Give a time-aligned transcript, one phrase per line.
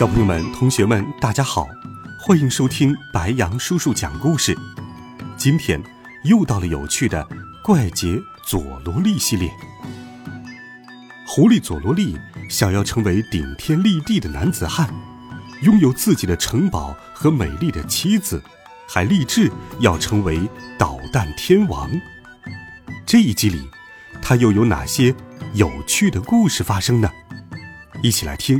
[0.00, 1.68] 小朋友们、同学们，大家好，
[2.18, 4.58] 欢迎收听白羊叔叔讲故事。
[5.36, 5.78] 今天
[6.24, 7.28] 又到了有趣的
[7.62, 9.52] 怪杰佐罗利系列。
[11.26, 12.18] 狐狸佐罗利
[12.48, 14.88] 想要成为顶天立地的男子汉，
[15.60, 18.42] 拥有自己的城堡和美丽的妻子，
[18.88, 21.90] 还立志要成为导弹天王。
[23.04, 23.68] 这一集里，
[24.22, 25.14] 他又有哪些
[25.52, 27.10] 有趣的故事发生呢？
[28.02, 28.58] 一起来听。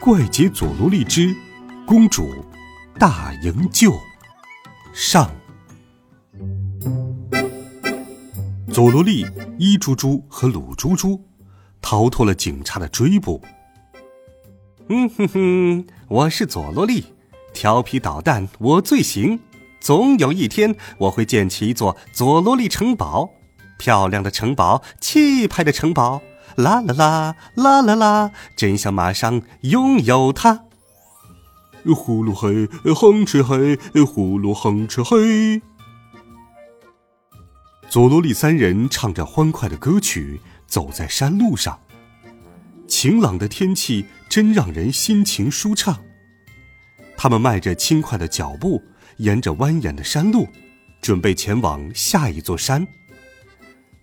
[0.00, 1.36] 怪杰佐罗利之
[1.84, 2.34] 公主
[2.98, 3.92] 大营救
[4.94, 5.30] 上。
[8.72, 9.26] 佐罗利、
[9.58, 11.22] 伊猪猪和鲁猪猪
[11.82, 13.42] 逃脱了警察的追捕。
[14.88, 17.12] 嗯哼哼，我是佐罗利，
[17.52, 19.38] 调皮捣蛋我最行。
[19.80, 23.28] 总有一天我会建起一座佐罗利城堡，
[23.78, 26.22] 漂亮的城堡，气派的城堡。
[26.56, 28.32] 啦啦啦啦啦啦！
[28.56, 30.64] 真想马上拥有它。
[31.96, 35.62] 呼噜嘿，哼哧嘿，呼噜哼哧嘿。
[37.88, 41.80] 佐罗利三人唱着欢快的歌曲，走在山路上。
[42.86, 45.98] 晴朗的天气真让人心情舒畅。
[47.16, 48.82] 他们迈着轻快的脚步，
[49.16, 50.46] 沿着蜿蜒的山路，
[51.00, 52.86] 准备前往下一座山。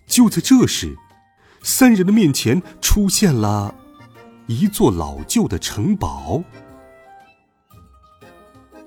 [0.06, 0.96] 就在这时。
[1.62, 3.74] 三人的面前出现了
[4.46, 6.42] 一座老旧的城堡。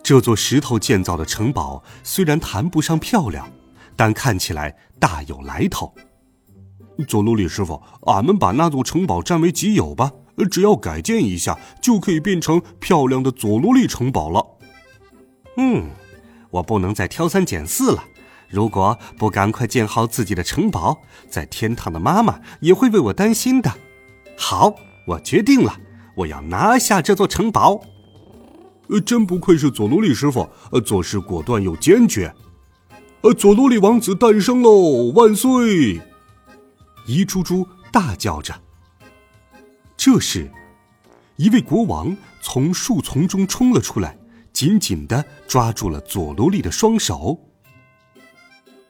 [0.04, 3.50] 这座石头建造的城堡虽然谈不上漂亮，
[3.96, 5.94] 但看起来大有来头。
[7.08, 10.12] 佐罗里师傅，俺们把那座城堡占为己有吧，
[10.50, 14.46] 只要改建一下，就可以变成漂亮的佐罗利城堡了。
[15.58, 15.90] 嗯，
[16.50, 18.04] 我不能再挑三拣四了。
[18.52, 23.74] 如果不赶快建好自己的城堡，在天堂的妈妈也会为我担心的。
[24.38, 24.76] 好，
[25.08, 25.80] 我决定了，
[26.18, 27.82] 我要拿下这座城堡。
[28.90, 32.34] 呃，真不愧是佐罗利师傅，呃，做事果断又坚决。
[33.22, 36.02] 呃，佐罗利王子诞生喽，万岁！
[37.08, 38.54] 一猪猪大叫着。
[39.96, 40.52] 这时，
[41.38, 44.18] 一位国王从树丛中冲了出来，
[44.52, 47.40] 紧紧的抓住了佐罗利的双手。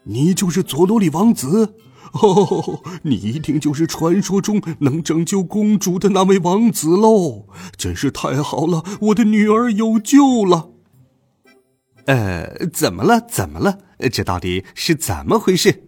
[0.04, 1.76] 你就是佐罗里王子，
[2.14, 7.46] 哦，你一定就是传说中能拯救公主的那位王子喽！
[7.78, 10.70] 真是太好了，我的女儿有救了。
[12.06, 13.22] 呃，怎么了？
[13.22, 13.78] 怎么了？
[14.12, 15.84] 这到底是怎么回事？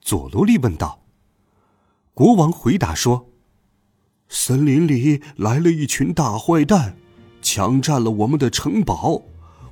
[0.00, 1.02] 佐罗利问道。
[2.12, 3.30] 国王回答说
[4.28, 6.96] ：“森林里来了一群大坏蛋，
[7.40, 9.22] 抢占了我们的城堡。”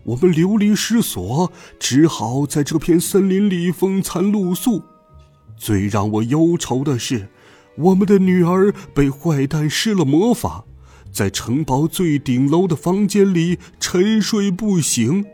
[0.05, 4.83] 我们流离失所，只好在这片森林里风餐露宿。
[5.57, 7.29] 最让我忧愁的是，
[7.77, 10.65] 我们的女儿被坏蛋施了魔法，
[11.11, 15.25] 在城堡最顶楼的房间里沉睡不醒。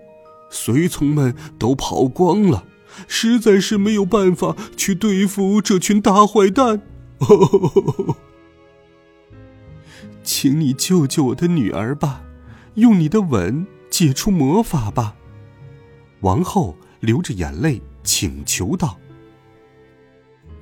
[0.50, 2.64] 随从们都跑光了，
[3.08, 6.82] 实在是没有办法去对付这群大坏蛋。
[10.22, 12.22] 请你救救我的女儿吧，
[12.74, 13.66] 用你的吻。
[13.90, 15.14] 解除魔法吧，
[16.20, 18.96] 王后流着眼泪请求道：“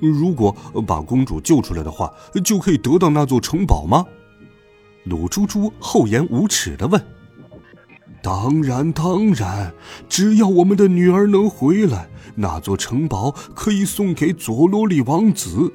[0.00, 0.56] 如果
[0.86, 2.12] 把公主救出来的话，
[2.44, 4.04] 就可以得到那座城堡吗？”
[5.04, 7.02] 鲁珠珠厚颜无耻的问。
[8.22, 9.72] “当然，当然，
[10.08, 15.72] 只要我们的女儿能回来，那座城堡可以送给佐罗利王子。”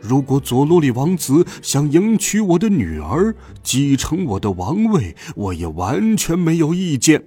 [0.00, 7.22] 如果佐罗里王子想迎娶我的女儿，继承我的王位，我也完全没有意见。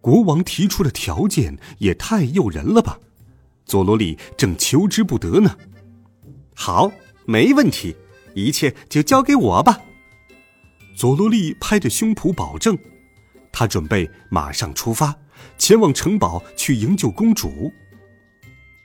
[0.00, 2.98] 国王提出的条件也太诱人了吧？
[3.66, 5.56] 佐罗里正求之不得呢。
[6.54, 6.90] 好，
[7.26, 7.94] 没问题，
[8.34, 9.78] 一切就交给我吧。
[10.96, 12.78] 佐罗利拍着胸脯保证，
[13.52, 15.14] 他准备马上出发，
[15.58, 17.70] 前往城堡去营救公主。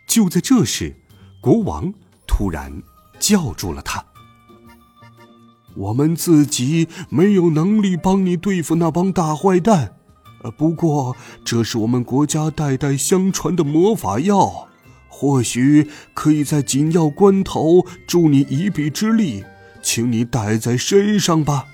[0.05, 0.93] 就在这时。
[1.41, 1.91] 国王
[2.27, 2.71] 突然
[3.19, 4.05] 叫住了他
[5.75, 9.95] ：“我们自己没有能力帮你对付那帮大坏蛋，
[10.43, 14.67] 呃，不过这是我们国家代代相传的魔法药，
[15.09, 19.43] 或许可以在紧要关头助你一臂之力，
[19.81, 21.65] 请你带在身上吧。”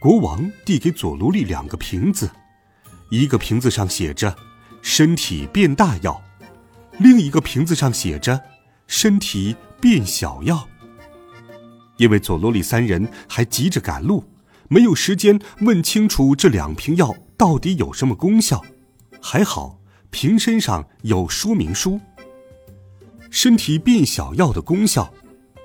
[0.00, 2.28] 国王递给佐罗利两个瓶子，
[3.10, 4.36] 一个瓶子上写着
[4.82, 6.20] “身体变大药”，
[7.02, 8.40] 另一个瓶子上写着
[8.86, 10.68] “身体变小药”。
[11.98, 14.24] 因为佐罗里三人还急着赶路，
[14.68, 18.62] 没有时间问清楚这两瓶药到底有什么功效。
[19.20, 22.00] 还好瓶身上有说明书。
[23.30, 25.12] 身体变小药的功效，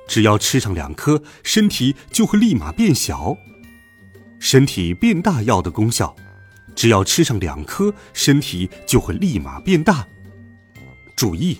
[0.07, 3.37] 只要吃上两颗，身体就会立马变小。
[4.39, 6.15] 身体变大药的功效，
[6.75, 10.07] 只要吃上两颗，身体就会立马变大。
[11.17, 11.57] 注意，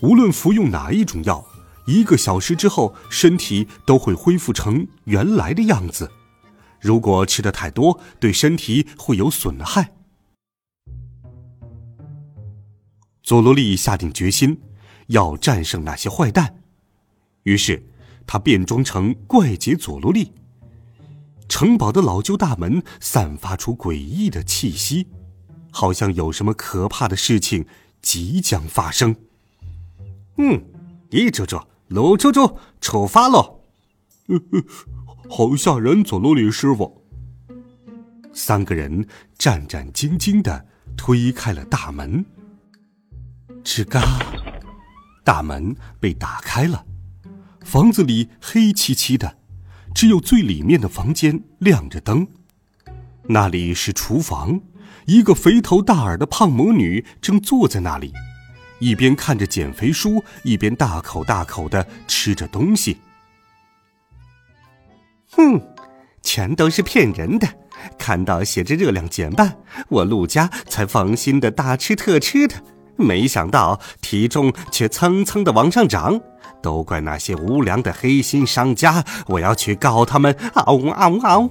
[0.00, 1.46] 无论服用哪一种药，
[1.86, 6.10] 一个小时之后，身体都会恢复成原来的样子。
[6.80, 9.92] 如果吃的太多，对身体会有损害。
[13.22, 14.58] 佐罗利下定决心，
[15.08, 16.62] 要战胜那些坏蛋，
[17.42, 17.86] 于是
[18.26, 20.32] 他变装成怪杰佐罗利。
[21.46, 25.08] 城堡的老旧大门散发出诡异的气息，
[25.70, 27.66] 好像有什么可怕的事情
[28.02, 29.14] 即将发生。
[30.36, 30.64] 嗯，
[31.10, 33.60] 一猪猪、鲁猪猪出发喽！
[35.28, 37.04] 好吓人，佐罗里师傅。
[38.32, 39.06] 三个人
[39.36, 40.66] 战战兢兢的
[40.96, 42.24] 推开了大门。
[43.64, 44.00] 吱嘎，
[45.24, 46.86] 大门被打开了，
[47.64, 49.38] 房子里黑漆漆的。
[49.94, 52.28] 只有最里面的房间亮着灯，
[53.24, 54.60] 那里是厨房。
[55.08, 58.12] 一个肥头大耳的胖魔女正坐在那里，
[58.78, 62.98] 一边看着减肥书，一边大口大口的吃着东西。
[65.30, 65.58] 哼，
[66.22, 67.48] 全都是骗人的！
[67.96, 69.56] 看到写着热量减半，
[69.88, 72.56] 我陆家才放心的大吃特吃的，
[72.96, 76.20] 没想到体重却蹭蹭的往上涨。
[76.60, 79.02] 都怪那些无良的黑心商家！
[79.28, 80.36] 我要去告他们！
[80.52, 81.48] 嗷嗷嗷！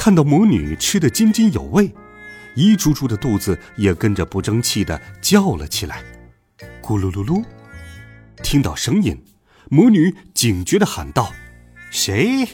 [0.00, 1.94] 看到魔女吃得津津有味，
[2.54, 6.02] 一猪猪的肚子也跟着不争气的叫了起来。
[6.80, 7.44] 咕噜噜噜！
[8.42, 9.22] 听到声音，
[9.68, 11.30] 魔女警觉的喊道
[11.92, 12.48] ：“谁？”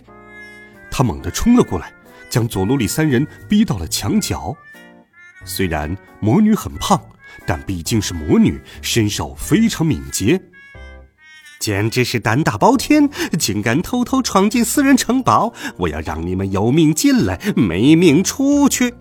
[0.90, 1.92] 她猛地冲了过来，
[2.28, 4.52] 将佐罗里三人逼到了墙角。
[5.44, 7.00] 虽然魔女很胖，
[7.46, 10.42] 但毕竟是魔女，身手非常敏捷。
[11.66, 13.10] 简直是胆大包天，
[13.40, 15.52] 竟敢偷偷闯进私人城堡！
[15.78, 18.94] 我要让你们有命进来，没命出去！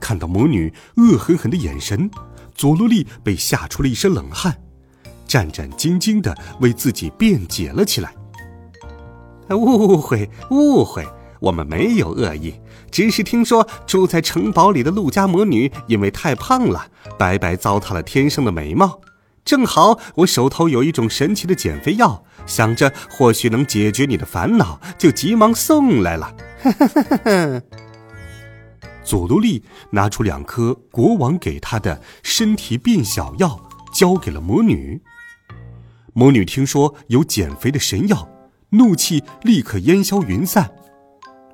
[0.00, 2.10] 看到魔女恶狠狠的眼神，
[2.56, 4.60] 佐罗利被吓出了一身冷汗，
[5.24, 8.12] 战战兢兢的为自己辩解了起来。
[9.50, 11.06] 误会，误会，
[11.38, 12.54] 我们没有恶意，
[12.90, 19.00] 只是听说住在城堡里的陆家魔女因为太胖了，白白糟蹋了天生的美貌。
[19.44, 26.34] 正好我手头有一种神奇的减肥药，想着或许能解决你的烦恼，就急忙送来了。
[29.02, 33.60] 佐罗利拿出两颗国王给他的身体变小药，
[33.92, 35.00] 交给了魔女。
[36.12, 38.28] 魔女听说有减肥的神药，
[38.70, 40.70] 怒气立刻烟消云散。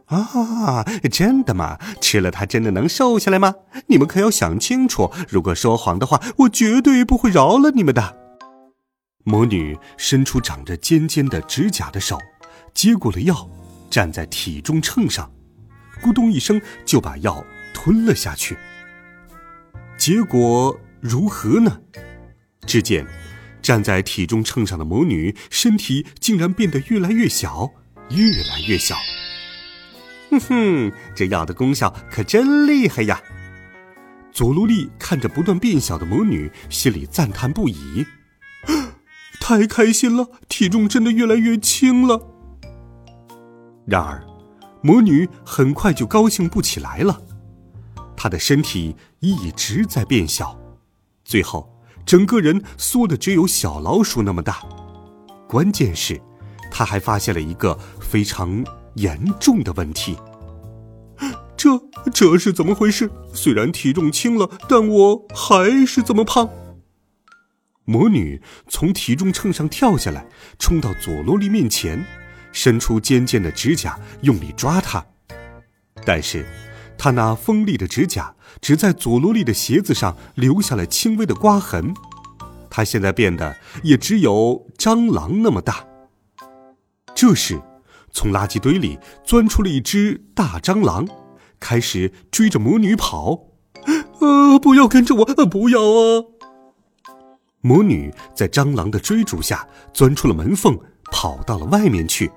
[0.07, 1.79] 啊，真的吗？
[2.01, 3.55] 吃了它真的能瘦下来吗？
[3.89, 8.17] 你们可要想清楚，如果说谎的话，我绝对不会饶了你们的。
[9.25, 12.19] 魔女伸出长着尖尖的指甲的手，
[12.73, 13.51] 接过了药，
[13.91, 15.29] 站在体重秤上，
[16.01, 17.45] 咕咚一声就把药
[17.75, 18.57] 吞了下去。
[19.99, 21.81] 结果如何呢？
[22.65, 23.05] 只见
[23.61, 27.73] 站在体重秤上的魔女身体竟然变得越来越小，
[28.11, 28.95] 越来越小。
[30.39, 33.21] 哼哼，这药的功效可真厉害呀！
[34.33, 38.07] 佐罗利看着不断变小的魔女，心里赞叹不已。
[39.41, 42.21] 太开心了，体重真的越来越轻了。
[43.87, 44.25] 然而，
[44.83, 47.23] 魔女很快就高兴不起来了。
[48.17, 50.59] 她的身体一直在变小，
[51.25, 51.73] 最后
[52.05, 54.61] 整个人缩的只有小老鼠那么大。
[55.49, 56.21] 关键是，
[56.71, 58.65] 她还发现了一个非常……
[58.97, 60.17] 严重的问题，
[61.67, 63.11] 这这是怎么回事？
[63.35, 66.49] 虽然体重轻了，但我还是这么胖。
[67.85, 70.29] 魔女从体重秤上跳下来，
[70.61, 72.05] 冲到佐罗利面前，
[72.53, 75.05] 伸出尖尖的指甲，用力抓他。
[76.05, 76.47] 但是，
[76.97, 81.93] 她那锋利的指甲只在佐罗利的鞋子上留下了轻微的刮痕。
[82.71, 85.85] 他现在变得也只有蟑螂那么大。
[87.13, 87.61] 这时。
[88.13, 91.07] 从垃圾堆里钻出了一只大蟑螂，
[91.61, 93.49] 开始追着魔女跑。
[94.21, 96.25] 呃，不要跟着我，呃不要啊！
[97.61, 100.79] 魔女在蟑螂的追逐下钻出了门缝，
[101.13, 102.31] 跑到了外面去。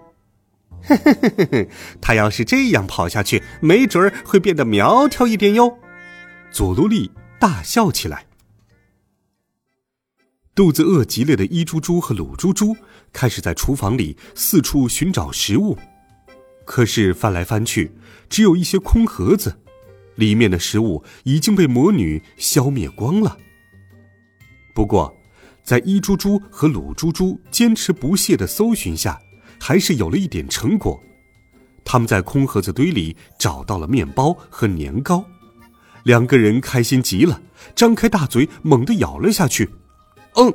[0.82, 1.70] 嘿嘿嘿嘿嘿，
[2.02, 5.78] 他要是这样跑下去，没准儿会变得苗条一点哟。
[6.52, 8.26] 佐罗莉大笑起来。
[10.56, 12.76] 肚子饿极了的伊猪猪和鲁猪猪
[13.14, 15.78] 开始在厨房里四处寻找食物，
[16.70, 17.92] 可是翻来翻去，
[18.30, 19.58] 只有一些空盒子，
[20.14, 23.36] 里面的食物已经被魔女消灭光了。
[24.76, 25.12] 不过，
[25.64, 29.20] 在伊猪猪和鲁猪猪坚持不懈的搜寻下，
[29.60, 31.02] 还是有了一点成果。
[31.84, 35.26] 他们在空盒子堆里找到了面包和年糕，
[36.04, 37.42] 两个人开心极了，
[37.74, 39.68] 张开大嘴猛地咬了下去。
[40.36, 40.54] 嗯，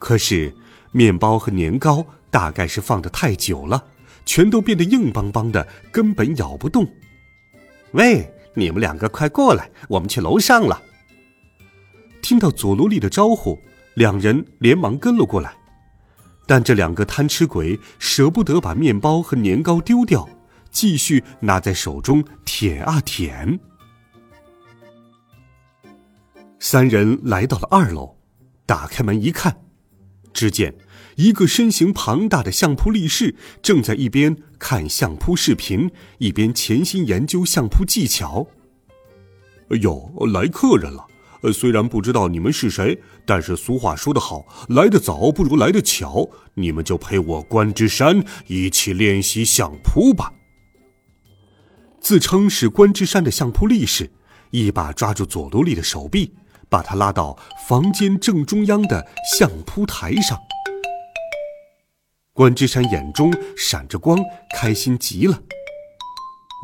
[0.00, 0.52] 可是
[0.90, 3.84] 面包和年糕大概是放的太久了，
[4.24, 6.86] 全都变得硬邦邦的，根本咬不动。
[7.92, 10.80] 喂，你们两个快过来，我们去楼上了。
[12.22, 13.58] 听到佐罗利的招呼，
[13.94, 15.52] 两人连忙跟了过来。
[16.46, 20.28] 但这两个贪吃鬼舍不得把面包和年糕丢掉，
[20.70, 23.58] 继续拿在手中舔啊舔。
[26.58, 28.16] 三人来到了二楼，
[28.66, 29.62] 打开门一看，
[30.32, 30.74] 只见
[31.16, 38.46] 一个身形庞大的相扑力士正在一边看相扑视频，一边潜心研究相扑技巧。
[39.70, 41.06] 哎呦，来客人了！
[41.54, 46.28] 虽然不知道你们是谁，但是俗话说得好，来得早不如来得巧。
[46.54, 50.32] 你们就陪我关之山一起练习相扑吧。
[51.98, 54.10] 自称是关之山的相扑力士，
[54.50, 56.34] 一把抓住佐罗利的手臂，
[56.68, 59.06] 把他拉到房间正中央的
[59.38, 60.38] 相扑台上。
[62.32, 64.16] 关之山眼中闪着光，
[64.54, 65.36] 开心极了。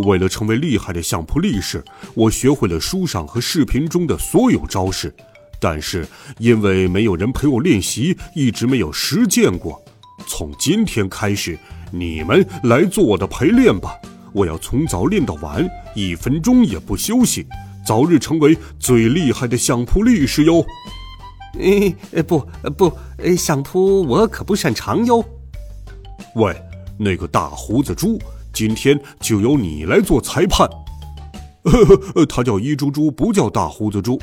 [0.06, 5.12] 为了成为厉害的相扑力士，我学会了书上和视频中的所有招式，
[5.60, 6.06] 但是
[6.38, 9.82] 因为没有人陪我练习，一直没有实践过。
[10.28, 11.58] 从今天开始，
[11.90, 13.92] 你们来做我的陪练吧！
[14.32, 17.44] 我要从早练到晚，一分钟也不休息，
[17.84, 20.64] 早日成为最厉害的相扑力士哟！
[21.58, 22.46] 哎，不
[22.76, 22.92] 不，
[23.36, 25.24] 相扑我可不擅长哟。
[26.34, 26.54] 喂，
[26.98, 28.20] 那个大胡子猪！
[28.52, 30.66] 今天就由你来做裁判，
[31.64, 34.18] 呵呵，他叫伊猪猪，不叫大胡子猪。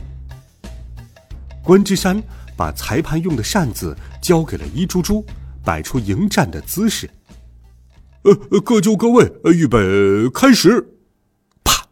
[1.63, 2.19] 关之山
[2.57, 5.23] 把裁判用的扇子交给了伊猪猪，
[5.63, 7.07] 摆出迎战的姿势。
[8.23, 9.77] 呃，各就各位，预备，
[10.33, 10.95] 开始！
[11.63, 11.85] 啪！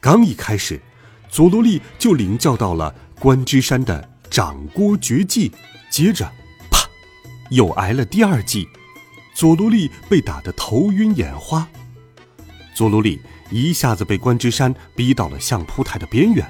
[0.00, 0.80] 刚一开始，
[1.28, 5.52] 佐罗利就领教到了关之山的掌锅绝技，
[5.90, 6.24] 接着，
[6.70, 6.88] 啪，
[7.50, 8.66] 又挨了第二记。
[9.34, 11.68] 佐罗利被打得头晕眼花，
[12.72, 16.46] 佐罗利一下子被关之山逼到了相扑台的边缘。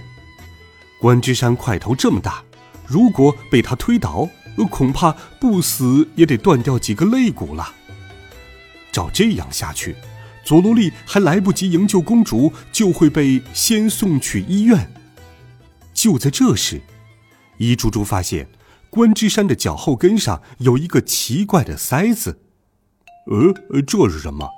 [1.00, 2.44] 关之山块头这么大，
[2.86, 4.28] 如果被他推倒，
[4.70, 5.10] 恐怕
[5.40, 7.74] 不死也得断掉几个肋骨了。
[8.92, 9.96] 照这样下去，
[10.44, 14.92] 佐罗利还来不及营救公主，就会被先送去医院。
[15.94, 16.82] 就在这时，
[17.56, 18.46] 伊珠珠发现
[18.90, 22.42] 关之山的脚后跟上有一个奇怪的塞子。
[23.26, 24.48] 呃，这是什么？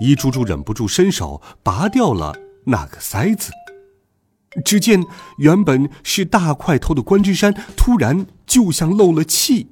[0.00, 3.52] 伊猪猪忍不住伸手拔掉了那个塞子。
[4.64, 5.02] 只见
[5.38, 9.70] 原本是大块头的关之山，突然就像漏了气，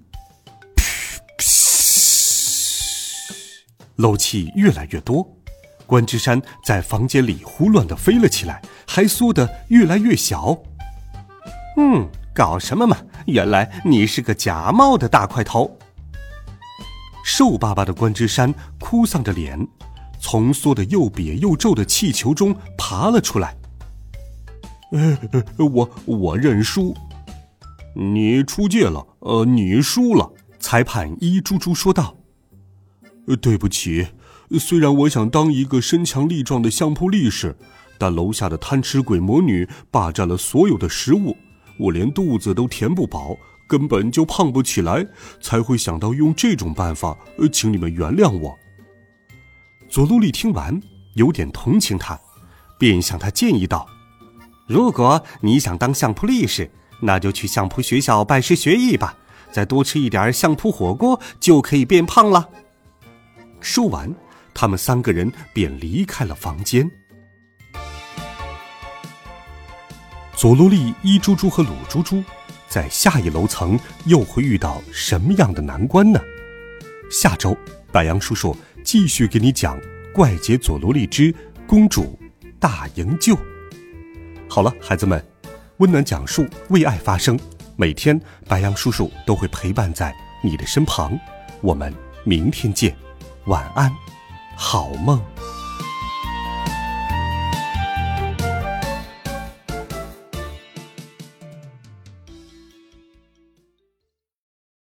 [3.96, 5.36] 漏气越来越多。
[5.84, 10.56] 关之山在房间里胡乱的飞了起来，还缩得越来越小。
[11.76, 12.96] 嗯，搞什么嘛？
[13.26, 15.76] 原来你是个假冒的大块头。
[17.24, 19.66] 瘦巴巴的关之山哭丧着脸，
[20.20, 23.56] 从缩得又瘪又皱的气球中爬了出来。
[25.56, 26.94] 我我认输，
[27.94, 30.32] 你出界了，呃，你输了。
[30.58, 32.16] 裁判一猪猪说道
[33.40, 34.08] ：“对不起，
[34.58, 37.56] 虽然我想当一个身强力壮的相扑力士，
[37.98, 41.36] 但楼下的贪吃鬼魔女霸占了所有的食物，
[41.78, 43.36] 我连肚子都填不饱。”
[43.70, 45.06] 根本就胖不起来，
[45.40, 47.16] 才会想到用这种办法。
[47.38, 48.58] 呃，请你们原谅我。
[49.88, 50.82] 佐罗利听完，
[51.14, 52.18] 有点同情他，
[52.80, 53.86] 便向他建议道
[54.66, 56.68] ：“如果你想当相扑力士，
[57.00, 59.16] 那就去相扑学校拜师学艺吧，
[59.52, 62.48] 再多吃一点相扑火锅，就可以变胖了。”
[63.62, 64.12] 说完，
[64.52, 66.90] 他们三个人便离开了房间。
[70.34, 72.20] 佐罗利、伊猪猪和鲁猪猪。
[72.70, 76.20] 在下一楼层又会遇到什么样的难关呢？
[77.10, 77.56] 下周
[77.90, 79.76] 白杨叔叔继续给你讲
[80.14, 81.34] 《怪杰佐罗莉之
[81.66, 82.16] 公主
[82.60, 83.34] 大营救》。
[84.48, 85.22] 好了，孩子们，
[85.78, 87.36] 温暖讲述，为爱发声。
[87.74, 91.18] 每天白杨叔叔都会陪伴在你的身旁。
[91.60, 91.92] 我们
[92.24, 92.94] 明天见。
[93.46, 93.90] 晚安，
[94.54, 95.20] 好梦。